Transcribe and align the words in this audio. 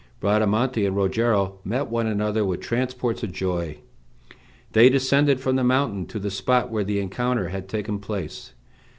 Bradamante 0.19 0.83
and 0.83 0.95
Rogero 0.97 1.59
met 1.63 1.85
one 1.87 2.07
another 2.07 2.43
with 2.43 2.59
transports 2.59 3.21
of 3.21 3.31
joy. 3.31 3.77
They 4.71 4.89
descended 4.89 5.39
from 5.39 5.57
the 5.57 5.63
mountain 5.63 6.07
to 6.07 6.17
the 6.17 6.31
spot 6.31 6.71
where 6.71 6.83
the 6.83 6.99
encounter 6.99 7.49
had 7.49 7.69
taken 7.69 7.99
place. 7.99 8.53